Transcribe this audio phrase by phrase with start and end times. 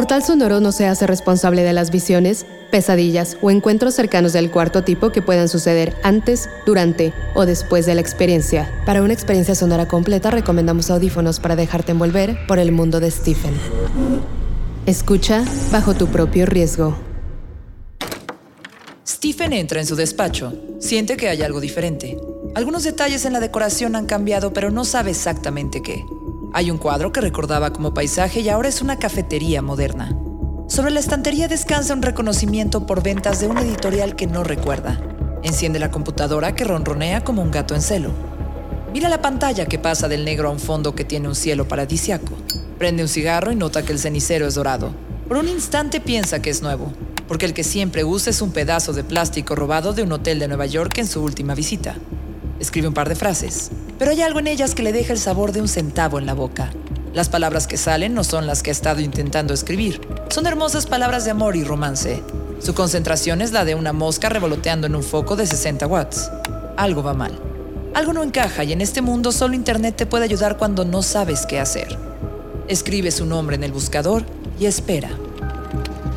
[0.00, 4.82] Portal Sonoro no se hace responsable de las visiones, pesadillas o encuentros cercanos del cuarto
[4.82, 8.72] tipo que puedan suceder antes, durante o después de la experiencia.
[8.86, 13.52] Para una experiencia sonora completa recomendamos audífonos para dejarte envolver por el mundo de Stephen.
[14.86, 16.96] Escucha bajo tu propio riesgo.
[19.06, 20.54] Stephen entra en su despacho.
[20.78, 22.16] Siente que hay algo diferente.
[22.54, 26.02] Algunos detalles en la decoración han cambiado, pero no sabe exactamente qué.
[26.52, 30.16] Hay un cuadro que recordaba como paisaje y ahora es una cafetería moderna.
[30.66, 35.00] Sobre la estantería descansa un reconocimiento por ventas de un editorial que no recuerda.
[35.44, 38.10] Enciende la computadora que ronronea como un gato en celo.
[38.92, 42.34] Mira la pantalla que pasa del negro a un fondo que tiene un cielo paradisiaco.
[42.78, 44.92] Prende un cigarro y nota que el cenicero es dorado.
[45.28, 46.92] Por un instante piensa que es nuevo,
[47.28, 50.48] porque el que siempre usa es un pedazo de plástico robado de un hotel de
[50.48, 51.94] Nueva York en su última visita.
[52.60, 55.52] Escribe un par de frases, pero hay algo en ellas que le deja el sabor
[55.52, 56.70] de un centavo en la boca.
[57.14, 60.00] Las palabras que salen no son las que ha estado intentando escribir.
[60.28, 62.22] Son hermosas palabras de amor y romance.
[62.60, 66.30] Su concentración es la de una mosca revoloteando en un foco de 60 watts.
[66.76, 67.40] Algo va mal.
[67.94, 71.46] Algo no encaja y en este mundo solo Internet te puede ayudar cuando no sabes
[71.46, 71.98] qué hacer.
[72.68, 74.22] Escribe su nombre en el buscador
[74.60, 75.10] y espera.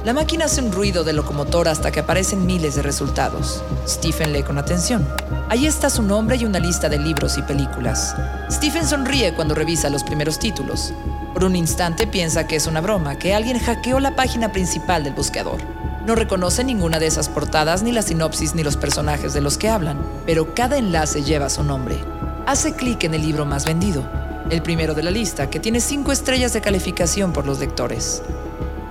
[0.04, 3.64] La máquina hace un ruido de locomotora hasta que aparecen miles de resultados.
[3.88, 5.08] Stephen lee con atención.
[5.48, 8.14] Allí está su nombre y una lista de libros y películas.
[8.52, 10.94] Stephen sonríe cuando revisa los primeros títulos.
[11.34, 15.14] Por un instante piensa que es una broma, que alguien hackeó la página principal del
[15.14, 15.62] buscador.
[16.06, 19.70] No reconoce ninguna de esas portadas, ni la sinopsis, ni los personajes de los que
[19.70, 21.98] hablan, pero cada enlace lleva su nombre.
[22.46, 24.06] Hace clic en el libro más vendido,
[24.50, 28.22] el primero de la lista, que tiene cinco estrellas de calificación por los lectores.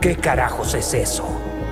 [0.03, 1.25] ¿Qué carajos es eso?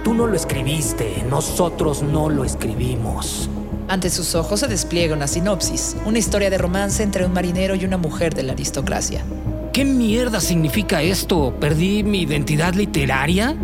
[0.05, 3.51] Tú no lo escribiste, nosotros no lo escribimos.
[3.89, 7.85] Ante sus ojos se despliega una sinopsis, una historia de romance entre un marinero y
[7.85, 9.25] una mujer de la aristocracia.
[9.73, 11.57] ¿Qué mierda significa esto?
[11.59, 13.57] ¿Perdí mi identidad literaria?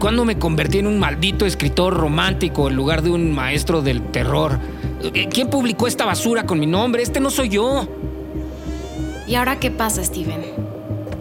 [0.00, 4.58] ¿Cuándo me convertí en un maldito escritor romántico en lugar de un maestro del terror?
[5.30, 7.04] ¿Quién publicó esta basura con mi nombre?
[7.04, 7.86] Este no soy yo.
[9.28, 10.57] ¿Y ahora qué pasa, Steven?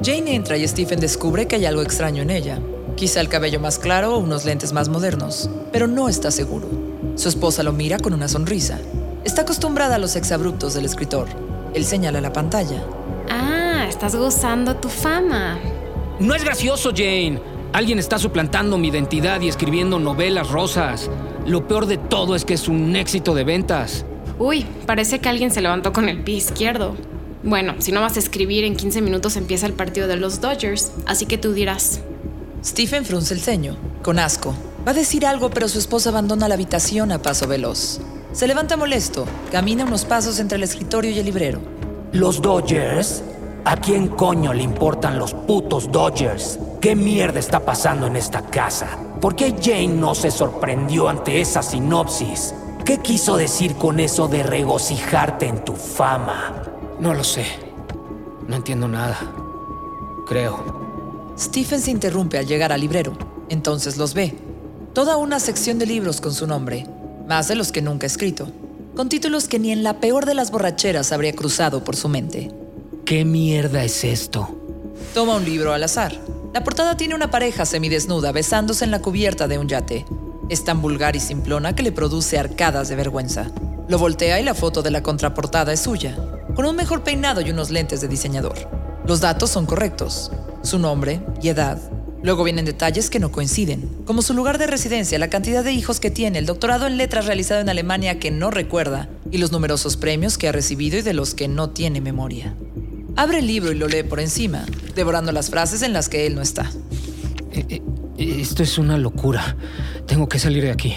[0.04, 2.60] Jane entra y Stephen descubre que hay algo extraño en ella.
[2.96, 6.68] Quizá el cabello más claro o unos lentes más modernos, pero no está seguro.
[7.16, 8.80] Su esposa lo mira con una sonrisa.
[9.24, 11.28] Está acostumbrada a los exabruptos del escritor.
[11.74, 12.84] Él señala la pantalla.
[13.30, 15.60] Ah, estás gozando tu fama.
[16.20, 17.40] No es gracioso, Jane.
[17.74, 21.10] Alguien está suplantando mi identidad y escribiendo novelas rosas.
[21.46, 24.06] Lo peor de todo es que es un éxito de ventas.
[24.40, 26.96] Uy, parece que alguien se levantó con el pie izquierdo.
[27.44, 30.92] Bueno, si no vas a escribir, en 15 minutos empieza el partido de los Dodgers,
[31.06, 32.00] así que tú dirás.
[32.66, 34.56] Stephen frunce el ceño, con asco.
[34.86, 38.00] Va a decir algo, pero su esposa abandona la habitación a paso veloz.
[38.34, 41.60] Se levanta molesto, camina unos pasos entre el escritorio y el librero.
[42.12, 43.24] ¿Los Dodgers?
[43.66, 46.58] ¿A quién coño le importan los putos Dodgers?
[46.82, 48.98] ¿Qué mierda está pasando en esta casa?
[49.22, 52.54] ¿Por qué Jane no se sorprendió ante esa sinopsis?
[52.86, 56.67] ¿Qué quiso decir con eso de regocijarte en tu fama?
[57.00, 57.46] No lo sé.
[58.48, 59.20] No entiendo nada.
[60.26, 61.36] Creo.
[61.38, 63.16] Stephen se interrumpe al llegar al librero.
[63.50, 64.34] Entonces los ve.
[64.94, 66.88] Toda una sección de libros con su nombre,
[67.28, 68.52] más de los que nunca ha escrito,
[68.96, 72.52] con títulos que ni en la peor de las borracheras habría cruzado por su mente.
[73.06, 74.50] ¿Qué mierda es esto?
[75.14, 76.20] Toma un libro al azar.
[76.52, 80.08] La portada tiene una pareja semidesnuda besándose en la cubierta de un yate.
[80.50, 83.52] Es tan vulgar y simplona que le produce arcadas de vergüenza.
[83.88, 86.18] Lo voltea y la foto de la contraportada es suya
[86.58, 88.58] con un mejor peinado y unos lentes de diseñador.
[89.06, 90.32] Los datos son correctos,
[90.64, 91.80] su nombre y edad.
[92.24, 96.00] Luego vienen detalles que no coinciden, como su lugar de residencia, la cantidad de hijos
[96.00, 99.98] que tiene, el doctorado en letras realizado en Alemania que no recuerda y los numerosos
[99.98, 102.56] premios que ha recibido y de los que no tiene memoria.
[103.16, 104.66] Abre el libro y lo lee por encima,
[104.96, 106.72] devorando las frases en las que él no está.
[107.52, 107.84] Eh,
[108.18, 109.56] eh, esto es una locura.
[110.08, 110.96] Tengo que salir de aquí.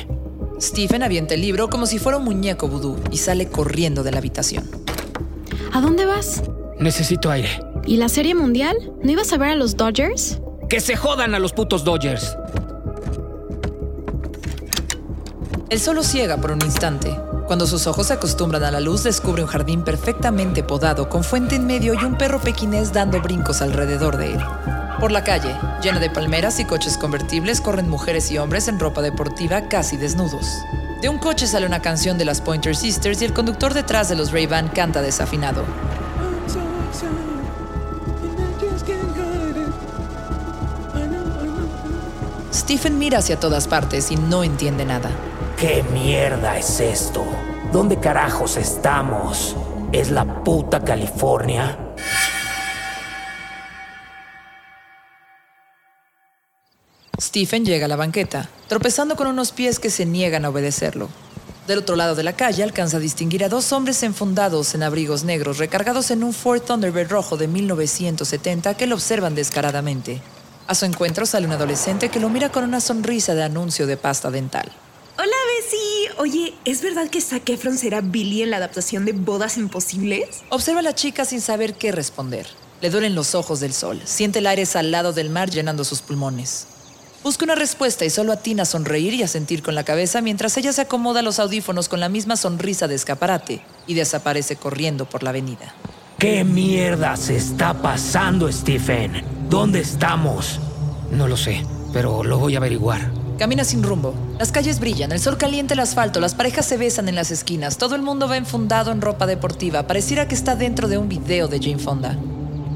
[0.58, 4.18] Stephen avienta el libro como si fuera un muñeco vudú y sale corriendo de la
[4.18, 4.79] habitación.
[5.72, 6.42] ¿A dónde vas?
[6.78, 7.62] Necesito aire.
[7.86, 8.76] ¿Y la Serie Mundial?
[9.02, 10.40] ¿No ibas a ver a los Dodgers?
[10.68, 12.36] ¡Que se jodan a los putos Dodgers!
[15.68, 17.16] El sol lo ciega por un instante.
[17.46, 21.54] Cuando sus ojos se acostumbran a la luz, descubre un jardín perfectamente podado, con fuente
[21.54, 24.40] en medio y un perro pequinés dando brincos alrededor de él.
[24.98, 29.02] Por la calle, llena de palmeras y coches convertibles, corren mujeres y hombres en ropa
[29.02, 30.46] deportiva casi desnudos.
[31.00, 34.16] De un coche sale una canción de las Pointer Sisters y el conductor detrás de
[34.16, 35.64] los Ray-Ban canta desafinado.
[42.52, 45.10] Stephen mira hacia todas partes y no entiende nada.
[45.56, 47.24] ¿Qué mierda es esto?
[47.72, 49.56] ¿Dónde carajos estamos?
[49.92, 51.78] ¿Es la puta California?
[57.30, 61.08] Stephen llega a la banqueta, tropezando con unos pies que se niegan a obedecerlo.
[61.68, 65.22] Del otro lado de la calle alcanza a distinguir a dos hombres enfundados en abrigos
[65.22, 70.20] negros recargados en un Ford Thunderbird rojo de 1970 que lo observan descaradamente.
[70.66, 73.96] A su encuentro sale un adolescente que lo mira con una sonrisa de anuncio de
[73.96, 74.68] pasta dental.
[75.16, 76.10] Hola, Bessie.
[76.18, 80.42] Oye, ¿es verdad que Zac Efron será Billy en la adaptación de Bodas Imposibles?
[80.48, 82.48] Observa a la chica sin saber qué responder.
[82.80, 86.66] Le duelen los ojos del sol, siente el aire salado del mar llenando sus pulmones.
[87.22, 90.56] Busca una respuesta y solo atina a sonreír y a sentir con la cabeza mientras
[90.56, 95.22] ella se acomoda los audífonos con la misma sonrisa de escaparate y desaparece corriendo por
[95.22, 95.74] la avenida.
[96.18, 99.22] ¿Qué mierda se está pasando, Stephen?
[99.50, 100.60] ¿Dónde estamos?
[101.12, 101.62] No lo sé,
[101.92, 103.10] pero lo voy a averiguar.
[103.38, 104.14] Camina sin rumbo.
[104.38, 107.76] Las calles brillan, el sol calienta el asfalto, las parejas se besan en las esquinas,
[107.76, 111.48] todo el mundo va enfundado en ropa deportiva, pareciera que está dentro de un video
[111.48, 112.16] de Jane Fonda.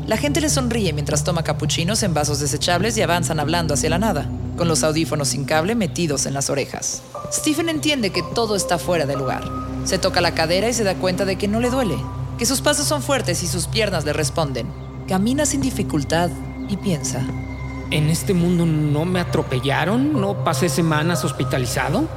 [0.07, 3.99] La gente le sonríe mientras toma capuchinos en vasos desechables y avanzan hablando hacia la
[3.99, 4.29] nada,
[4.59, 7.03] con los audífonos sin cable metidos en las orejas.
[7.33, 9.45] Stephen entiende que todo está fuera de lugar.
[9.85, 11.97] Se toca la cadera y se da cuenta de que no le duele,
[12.39, 14.67] que sus pasos son fuertes y sus piernas le responden.
[15.09, 16.29] Camina sin dificultad
[16.69, 17.23] y piensa.
[17.91, 20.21] ¿En este mundo no me atropellaron?
[20.21, 22.09] ¿No pasé semanas hospitalizado?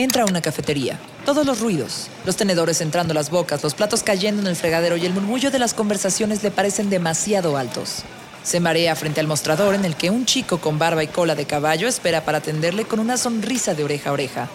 [0.00, 0.98] Entra a una cafetería.
[1.26, 4.96] Todos los ruidos, los tenedores entrando a las bocas, los platos cayendo en el fregadero
[4.96, 8.04] y el murmullo de las conversaciones le parecen demasiado altos.
[8.42, 11.44] Se marea frente al mostrador en el que un chico con barba y cola de
[11.44, 14.48] caballo espera para atenderle con una sonrisa de oreja a oreja.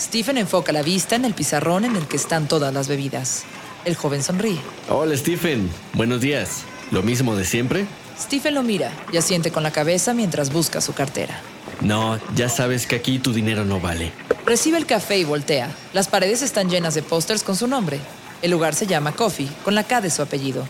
[0.00, 3.44] Stephen enfoca la vista en el pizarrón en el que están todas las bebidas.
[3.84, 4.60] El joven sonríe.
[4.88, 6.62] Hola Stephen, buenos días.
[6.90, 7.84] ¿Lo mismo de siempre?
[8.18, 11.38] Stephen lo mira y asiente con la cabeza mientras busca su cartera.
[11.86, 14.10] No, ya sabes que aquí tu dinero no vale.
[14.44, 15.70] Recibe el café y voltea.
[15.92, 18.00] Las paredes están llenas de pósters con su nombre.
[18.42, 20.66] El lugar se llama Coffee, con la K de su apellido.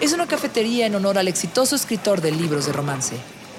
[0.00, 3.16] Es una cafetería en honor al exitoso escritor de libros de romance.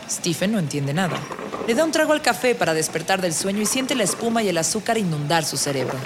[0.10, 1.20] Stephen no entiende nada.
[1.68, 4.48] Le da un trago al café para despertar del sueño y siente la espuma y
[4.48, 5.98] el azúcar inundar su cerebro.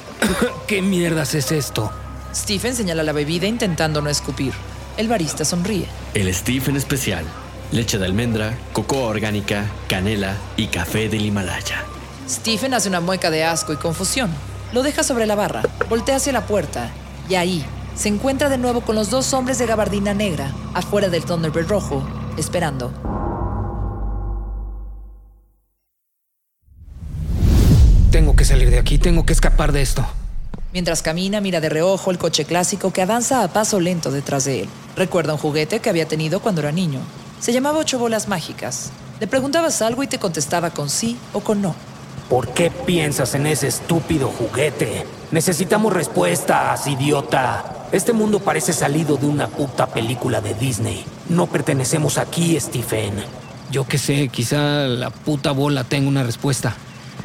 [0.66, 1.92] ¿Qué mierdas es esto?
[2.34, 4.54] Stephen señala la bebida intentando no escupir.
[4.96, 5.86] El barista sonríe.
[6.14, 7.26] El Stephen especial.
[7.70, 11.84] Leche de almendra, cocoa orgánica, canela y café del Himalaya.
[12.26, 14.30] Stephen hace una mueca de asco y confusión.
[14.72, 16.90] Lo deja sobre la barra, voltea hacia la puerta
[17.28, 21.24] y ahí se encuentra de nuevo con los dos hombres de gabardina negra afuera del
[21.24, 22.02] Thunderbird rojo,
[22.38, 22.90] esperando.
[28.10, 30.06] Tengo que salir de aquí, tengo que escapar de esto.
[30.72, 34.62] Mientras camina, mira de reojo el coche clásico que avanza a paso lento detrás de
[34.62, 34.68] él.
[34.96, 37.00] Recuerda un juguete que había tenido cuando era niño.
[37.40, 38.90] Se llamaba Ocho Bolas Mágicas.
[39.20, 41.74] Le preguntabas algo y te contestaba con sí o con no.
[42.28, 45.06] ¿Por qué piensas en ese estúpido juguete?
[45.30, 47.86] Necesitamos respuestas, idiota.
[47.90, 51.04] Este mundo parece salido de una puta película de Disney.
[51.28, 53.14] No pertenecemos aquí, Stephen.
[53.70, 56.76] Yo qué sé, quizá la puta bola tenga una respuesta.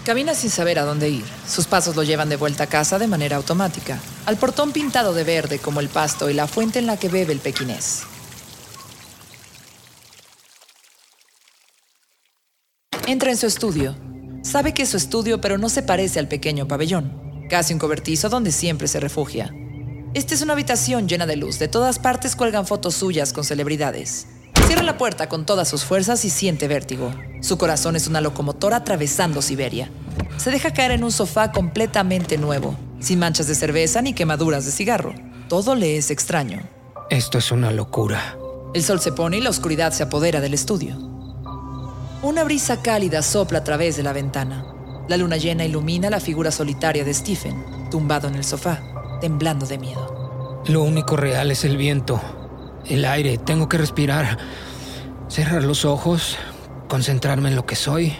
[0.06, 1.26] Camina sin saber a dónde ir.
[1.48, 5.24] Sus pasos lo llevan de vuelta a casa de manera automática, al portón pintado de
[5.24, 8.04] verde como el pasto y la fuente en la que bebe el pequinés.
[13.06, 13.98] Entra en su estudio.
[14.44, 18.30] Sabe que es su estudio, pero no se parece al pequeño pabellón, casi un cobertizo
[18.30, 19.54] donde siempre se refugia.
[20.14, 21.60] Esta es una habitación llena de luz.
[21.60, 24.28] De todas partes cuelgan fotos suyas con celebridades.
[24.68, 27.14] Cierra la puerta con todas sus fuerzas y siente vértigo.
[27.42, 29.90] Su corazón es una locomotora atravesando Siberia.
[30.38, 34.72] Se deja caer en un sofá completamente nuevo, sin manchas de cerveza ni quemaduras de
[34.72, 35.14] cigarro.
[35.50, 36.62] Todo le es extraño.
[37.10, 38.38] Esto es una locura.
[38.74, 41.13] El sol se pone y la oscuridad se apodera del estudio.
[42.24, 44.66] Una brisa cálida sopla a través de la ventana.
[45.10, 48.80] La luna llena ilumina la figura solitaria de Stephen, tumbado en el sofá,
[49.20, 50.64] temblando de miedo.
[50.68, 52.22] Lo único real es el viento,
[52.86, 53.38] el aire.
[53.38, 54.38] Tengo que respirar,
[55.28, 56.38] cerrar los ojos,
[56.88, 58.14] concentrarme en lo que soy.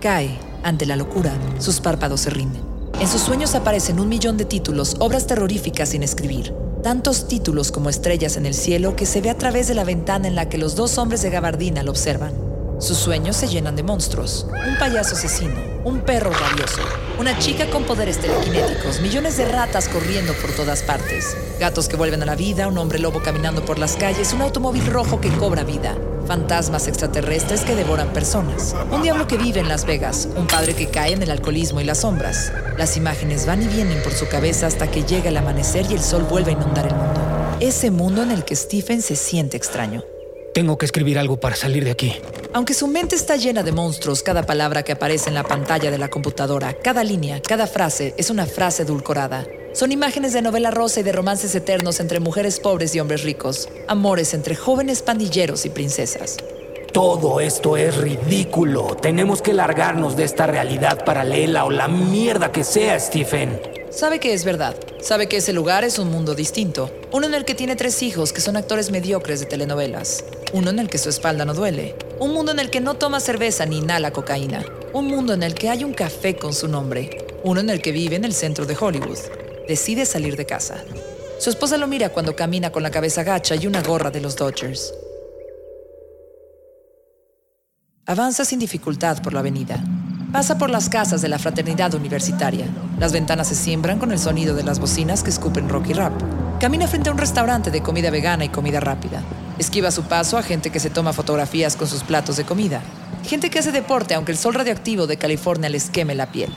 [0.00, 1.32] Cae ante la locura.
[1.60, 2.64] Sus párpados se rinden.
[2.98, 6.52] En sus sueños aparecen un millón de títulos, obras terroríficas sin escribir.
[6.84, 10.28] Tantos títulos como estrellas en el cielo que se ve a través de la ventana
[10.28, 12.34] en la que los dos hombres de gabardina lo observan.
[12.78, 15.54] Sus sueños se llenan de monstruos, un payaso asesino,
[15.86, 16.82] un perro rabioso,
[17.18, 22.22] una chica con poderes telequinéticos, millones de ratas corriendo por todas partes, gatos que vuelven
[22.22, 25.64] a la vida, un hombre lobo caminando por las calles, un automóvil rojo que cobra
[25.64, 30.74] vida, fantasmas extraterrestres que devoran personas, un diablo que vive en Las Vegas, un padre
[30.74, 32.52] que cae en el alcoholismo y las sombras.
[32.76, 36.02] Las imágenes van y vienen por su cabeza hasta que llega el amanecer y el
[36.02, 37.20] sol vuelve a inundar el mundo.
[37.60, 40.02] Ese mundo en el que Stephen se siente extraño.
[40.54, 42.14] Tengo que escribir algo para salir de aquí.
[42.52, 45.98] Aunque su mente está llena de monstruos, cada palabra que aparece en la pantalla de
[45.98, 49.44] la computadora, cada línea, cada frase es una frase edulcorada.
[49.72, 53.68] Son imágenes de novela rosa y de romances eternos entre mujeres pobres y hombres ricos,
[53.88, 56.36] amores entre jóvenes pandilleros y princesas.
[56.92, 58.94] Todo esto es ridículo.
[58.94, 63.58] Tenemos que largarnos de esta realidad paralela o la mierda que sea, Stephen.
[63.94, 64.74] Sabe que es verdad.
[65.00, 66.90] Sabe que ese lugar es un mundo distinto.
[67.12, 70.24] Uno en el que tiene tres hijos que son actores mediocres de telenovelas.
[70.52, 71.94] Uno en el que su espalda no duele.
[72.18, 74.64] Un mundo en el que no toma cerveza ni inhala cocaína.
[74.92, 77.24] Un mundo en el que hay un café con su nombre.
[77.44, 79.18] Uno en el que vive en el centro de Hollywood.
[79.68, 80.82] Decide salir de casa.
[81.38, 84.34] Su esposa lo mira cuando camina con la cabeza gacha y una gorra de los
[84.34, 84.92] Dodgers.
[88.06, 89.82] Avanza sin dificultad por la avenida.
[90.34, 92.66] Pasa por las casas de la fraternidad universitaria.
[92.98, 96.12] Las ventanas se siembran con el sonido de las bocinas que escupen rock y rap.
[96.58, 99.22] Camina frente a un restaurante de comida vegana y comida rápida.
[99.60, 102.80] Esquiva su paso a gente que se toma fotografías con sus platos de comida.
[103.24, 106.50] Gente que hace deporte aunque el sol radioactivo de California les queme la piel.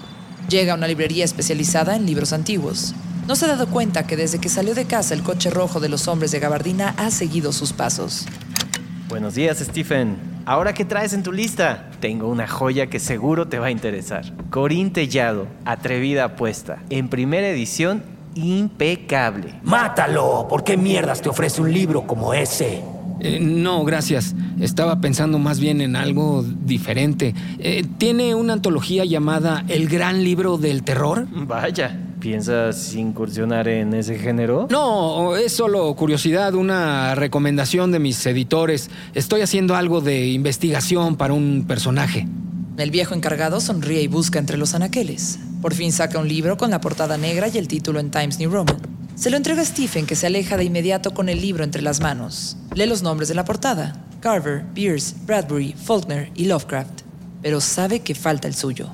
[0.49, 2.95] Llega a una librería especializada en libros antiguos.
[3.27, 5.89] No se ha dado cuenta que desde que salió de casa el coche rojo de
[5.89, 8.25] los hombres de gabardina ha seguido sus pasos.
[9.07, 10.17] Buenos días, Stephen.
[10.47, 11.86] Ahora, ¿qué traes en tu lista?
[11.99, 14.25] Tengo una joya que seguro te va a interesar.
[14.49, 18.03] Corín Tellado, Atrevida Apuesta, en primera edición,
[18.35, 19.55] impecable.
[19.63, 20.47] ¡Mátalo!
[20.47, 22.83] ¿Por qué mierdas te ofrece un libro como ese?
[23.19, 24.35] Eh, no, gracias.
[24.59, 27.33] Estaba pensando más bien en algo diferente.
[27.59, 31.27] Eh, ¿Tiene una antología llamada El Gran Libro del Terror?
[31.31, 34.67] Vaya, ¿piensas incursionar en ese género?
[34.69, 38.89] No, es solo curiosidad, una recomendación de mis editores.
[39.13, 42.27] Estoy haciendo algo de investigación para un personaje.
[42.77, 45.39] El viejo encargado sonríe y busca entre los anaqueles.
[45.61, 48.51] Por fin saca un libro con la portada negra y el título en Times New
[48.51, 48.75] Roman.
[49.15, 52.01] Se lo entrega a Stephen, que se aleja de inmediato con el libro entre las
[52.01, 52.57] manos.
[52.75, 54.05] Lee los nombres de la portada.
[54.19, 57.03] Carver, Pierce, Bradbury, Faulkner y Lovecraft.
[57.41, 58.89] Pero sabe que falta el suyo.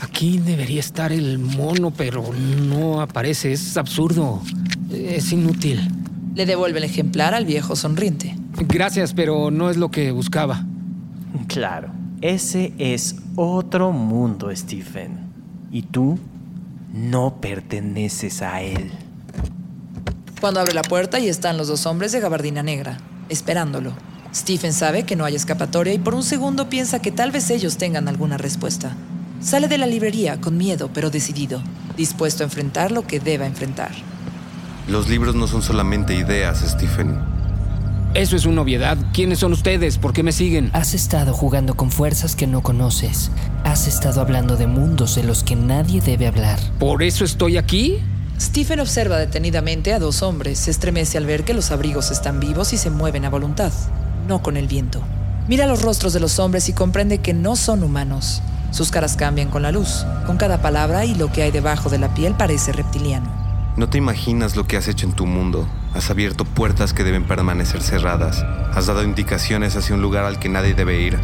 [0.00, 3.52] Aquí debería estar el mono, pero no aparece.
[3.52, 4.42] Es absurdo.
[4.90, 5.88] Es inútil.
[6.34, 8.36] Le devuelve el ejemplar al viejo sonriente.
[8.68, 10.64] Gracias, pero no es lo que buscaba.
[11.48, 11.88] Claro,
[12.20, 15.18] ese es otro mundo, Stephen.
[15.70, 16.18] Y tú
[16.92, 18.90] no perteneces a él.
[20.40, 22.98] Cuando abre la puerta y están los dos hombres de gabardina negra,
[23.28, 23.94] esperándolo.
[24.34, 27.78] Stephen sabe que no hay escapatoria y por un segundo piensa que tal vez ellos
[27.78, 28.94] tengan alguna respuesta.
[29.40, 31.62] Sale de la librería con miedo pero decidido,
[31.96, 33.92] dispuesto a enfrentar lo que deba enfrentar.
[34.88, 37.18] Los libros no son solamente ideas, Stephen.
[38.14, 38.96] Eso es una obviedad.
[39.12, 39.98] ¿Quiénes son ustedes?
[39.98, 40.70] ¿Por qué me siguen?
[40.72, 43.30] Has estado jugando con fuerzas que no conoces.
[43.62, 46.58] Has estado hablando de mundos de los que nadie debe hablar.
[46.78, 47.98] ¿Por eso estoy aquí?
[48.40, 50.60] Stephen observa detenidamente a dos hombres.
[50.60, 53.72] Se estremece al ver que los abrigos están vivos y se mueven a voluntad,
[54.26, 55.02] no con el viento.
[55.48, 58.40] Mira los rostros de los hombres y comprende que no son humanos.
[58.70, 60.04] Sus caras cambian con la luz.
[60.26, 63.28] Con cada palabra y lo que hay debajo de la piel parece reptiliano.
[63.76, 65.68] No te imaginas lo que has hecho en tu mundo.
[65.94, 68.44] Has abierto puertas que deben permanecer cerradas.
[68.74, 71.18] Has dado indicaciones hacia un lugar al que nadie debe ir.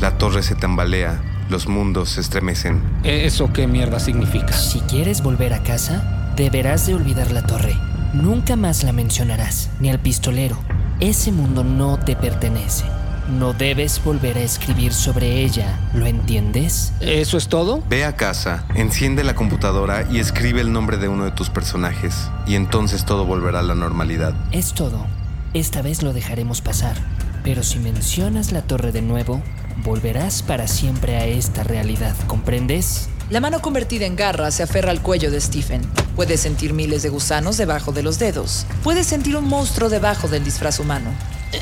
[0.00, 1.20] La torre se tambalea.
[1.50, 2.82] Los mundos se estremecen.
[3.04, 4.52] ¿Eso qué mierda significa?
[4.52, 7.76] Si quieres volver a casa, deberás de olvidar la torre.
[8.12, 10.58] Nunca más la mencionarás, ni al pistolero.
[11.00, 12.84] Ese mundo no te pertenece.
[13.28, 16.92] No debes volver a escribir sobre ella, ¿lo entiendes?
[17.00, 17.82] ¿Eso es todo?
[17.88, 22.30] Ve a casa, enciende la computadora y escribe el nombre de uno de tus personajes.
[22.46, 24.34] Y entonces todo volverá a la normalidad.
[24.50, 25.06] Es todo.
[25.54, 26.96] Esta vez lo dejaremos pasar.
[27.44, 29.42] Pero si mencionas la torre de nuevo,
[29.84, 33.08] volverás para siempre a esta realidad, ¿comprendes?
[33.32, 35.80] La mano convertida en garra se aferra al cuello de Stephen.
[36.16, 38.66] Puede sentir miles de gusanos debajo de los dedos.
[38.84, 41.08] Puede sentir un monstruo debajo del disfraz humano.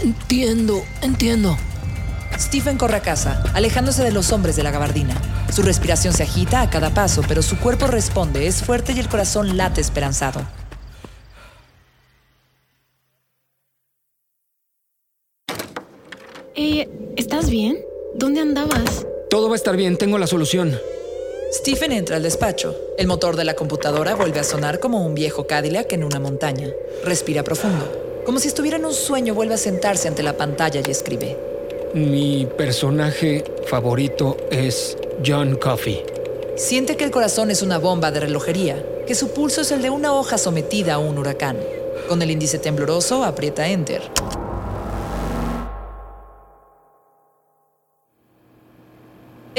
[0.03, 1.57] Entiendo, entiendo.
[2.37, 5.15] Stephen corre a casa, alejándose de los hombres de la gabardina.
[5.55, 9.09] Su respiración se agita a cada paso, pero su cuerpo responde, es fuerte y el
[9.09, 10.45] corazón late esperanzado.
[16.57, 17.79] Eh, ¿estás bien?
[18.17, 19.07] ¿Dónde andabas?
[19.31, 20.77] Todo va a estar bien, tengo la solución.
[21.53, 22.77] Stephen entra al despacho.
[22.97, 26.69] El motor de la computadora vuelve a sonar como un viejo Cadillac en una montaña.
[27.05, 28.23] Respira profundo.
[28.25, 31.37] Como si estuviera en un sueño, vuelve a sentarse ante la pantalla y escribe.
[31.93, 36.05] Mi personaje favorito es John Coffey.
[36.55, 39.91] Siente que el corazón es una bomba de relojería, que su pulso es el de
[39.91, 41.59] una hoja sometida a un huracán.
[42.09, 44.03] Con el índice tembloroso aprieta Enter.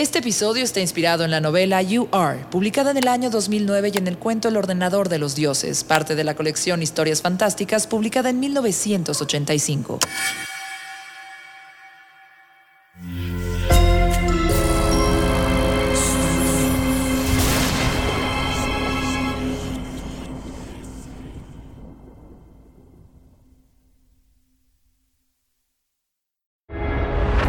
[0.01, 3.97] Este episodio está inspirado en la novela You Are, publicada en el año 2009 y
[3.99, 8.31] en el cuento El ordenador de los dioses, parte de la colección Historias Fantásticas, publicada
[8.31, 9.99] en 1985.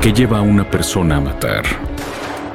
[0.02, 1.64] ¿Qué lleva a una persona a matar?